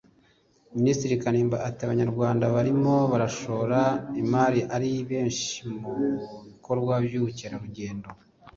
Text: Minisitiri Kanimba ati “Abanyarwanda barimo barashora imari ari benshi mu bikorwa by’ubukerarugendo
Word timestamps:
Minisitiri 0.77 1.21
Kanimba 1.23 1.57
ati 1.67 1.81
“Abanyarwanda 1.83 2.43
barimo 2.55 2.95
barashora 3.11 3.79
imari 4.21 4.61
ari 4.75 4.91
benshi 5.09 5.57
mu 5.79 5.91
bikorwa 6.47 6.93
by’ubukerarugendo 7.05 8.09